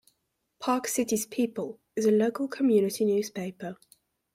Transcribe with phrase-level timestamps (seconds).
[0.57, 3.77] "Park Cities People" is a local community newspaper.